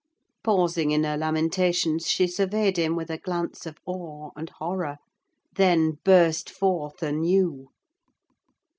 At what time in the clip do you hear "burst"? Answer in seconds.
6.03-6.49